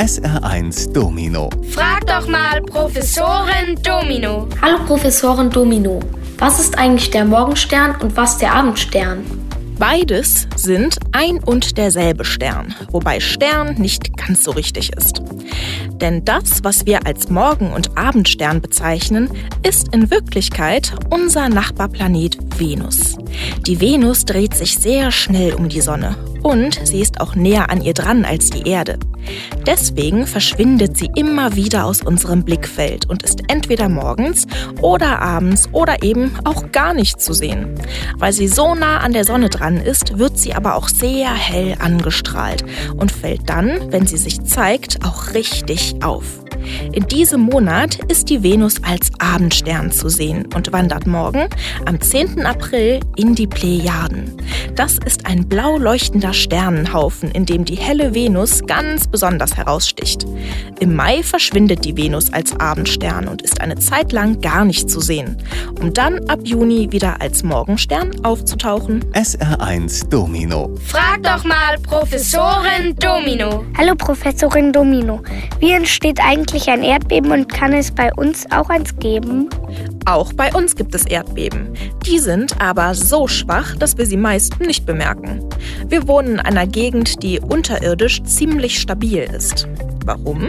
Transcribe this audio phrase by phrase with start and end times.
[0.00, 1.50] SR1 Domino.
[1.72, 4.48] Frag doch mal Professorin Domino.
[4.62, 6.00] Hallo Professorin Domino.
[6.38, 9.22] Was ist eigentlich der Morgenstern und was der Abendstern?
[9.78, 15.20] Beides sind ein und derselbe Stern, wobei Stern nicht ganz so richtig ist.
[16.00, 19.28] Denn das, was wir als Morgen- und Abendstern bezeichnen,
[19.62, 23.18] ist in Wirklichkeit unser Nachbarplanet Venus.
[23.66, 27.82] Die Venus dreht sich sehr schnell um die Sonne und sie ist auch näher an
[27.82, 28.98] ihr dran als die Erde.
[29.66, 34.46] Deswegen verschwindet sie immer wieder aus unserem Blickfeld und ist entweder morgens
[34.80, 37.74] oder abends oder eben auch gar nicht zu sehen.
[38.16, 41.76] Weil sie so nah an der Sonne dran ist, wird sie aber auch sehr hell
[41.78, 42.64] angestrahlt
[42.96, 46.24] und fällt dann, wenn sie sich zeigt, auch richtig auf.
[46.92, 51.48] In diesem Monat ist die Venus als Abendstern zu sehen und wandert morgen
[51.86, 52.44] am 10.
[52.44, 54.36] April in die Plejaden.
[54.74, 60.26] Das ist ein blau leuchtender Sternenhaufen, in dem die helle Venus ganz besonders heraussticht.
[60.80, 65.00] Im Mai verschwindet die Venus als Abendstern und ist eine Zeit lang gar nicht zu
[65.00, 65.36] sehen,
[65.80, 69.04] um dann ab Juni wieder als Morgenstern aufzutauchen.
[69.12, 70.74] SR1 Domino.
[70.84, 73.64] Frag doch mal Professorin Domino.
[73.76, 75.22] Hallo Professorin Domino.
[75.58, 79.48] Wie entsteht eigentlich ein Erdbeben und kann es bei uns auch eins geben?
[80.04, 81.74] Auch bei uns gibt es Erdbeben.
[82.06, 85.48] Die sind aber so schwach, dass wir sie meist nicht bemerken.
[85.86, 89.68] Wir wohnen in einer Gegend, die unterirdisch ziemlich stabil ist.
[90.04, 90.48] Warum?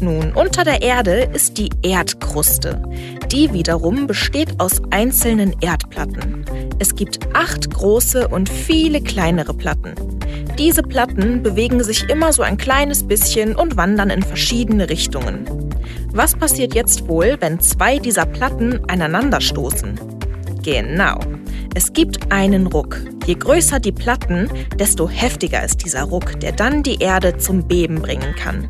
[0.00, 2.82] Nun, unter der Erde ist die Erdkruste.
[3.30, 6.44] Die wiederum besteht aus einzelnen Erdplatten.
[6.78, 9.94] Es gibt acht große und viele kleinere Platten.
[10.58, 15.46] Diese Platten bewegen sich immer so ein kleines bisschen und wandern in verschiedene Richtungen.
[16.12, 19.98] Was passiert jetzt wohl, wenn zwei dieser Platten aneinanderstoßen?
[20.62, 21.18] Genau.
[21.74, 23.00] Es gibt einen Ruck.
[23.26, 28.02] Je größer die Platten, desto heftiger ist dieser Ruck, der dann die Erde zum Beben
[28.02, 28.68] bringen kann.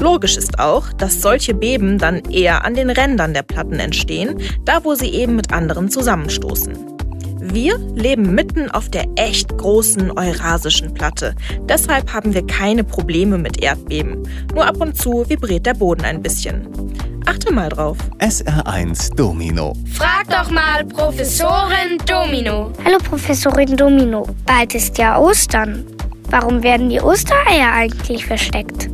[0.00, 4.84] Logisch ist auch, dass solche Beben dann eher an den Rändern der Platten entstehen, da
[4.84, 6.97] wo sie eben mit anderen zusammenstoßen.
[7.50, 11.34] Wir leben mitten auf der echt großen Eurasischen Platte.
[11.62, 14.28] Deshalb haben wir keine Probleme mit Erdbeben.
[14.54, 16.68] Nur ab und zu vibriert der Boden ein bisschen.
[17.24, 17.96] Achte mal drauf.
[18.18, 19.72] SR1 Domino.
[19.94, 22.70] Frag doch mal Professorin Domino.
[22.84, 24.26] Hallo Professorin Domino.
[24.44, 25.86] Bald ist ja Ostern.
[26.28, 28.90] Warum werden die Ostereier eigentlich versteckt?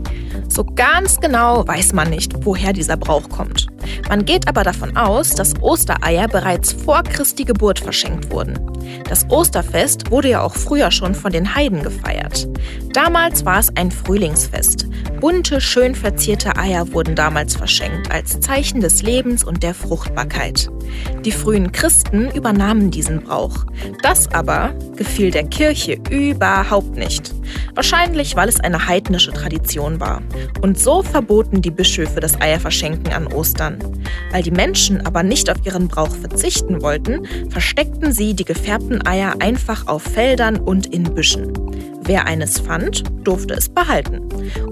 [0.49, 3.67] So ganz genau weiß man nicht, woher dieser Brauch kommt.
[4.09, 8.74] Man geht aber davon aus, dass Ostereier bereits vor Christi Geburt verschenkt wurden.
[9.09, 12.49] Das Osterfest wurde ja auch früher schon von den Heiden gefeiert.
[12.93, 14.87] Damals war es ein Frühlingsfest.
[15.21, 20.69] Bunte, schön verzierte Eier wurden damals verschenkt als Zeichen des Lebens und der Fruchtbarkeit.
[21.25, 23.65] Die frühen Christen übernahmen diesen Brauch.
[24.03, 27.35] Das aber gefiel der Kirche überhaupt nicht.
[27.75, 30.23] Wahrscheinlich, weil es eine heidnische Tradition war.
[30.61, 33.79] Und so verboten die Bischöfe das Eierverschenken an Ostern.
[34.31, 39.35] Weil die Menschen aber nicht auf ihren Brauch verzichten wollten, versteckten sie die gefärbten Eier
[39.39, 41.53] einfach auf Feldern und in Büschen.
[42.03, 44.21] Wer eines fand, durfte es behalten.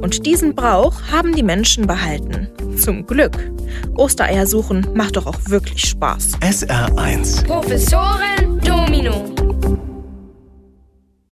[0.01, 2.49] Und diesen Brauch haben die Menschen behalten.
[2.77, 3.53] Zum Glück.
[3.95, 6.33] Ostereier suchen macht doch auch wirklich Spaß.
[6.41, 9.52] SR1 Professorin Domino.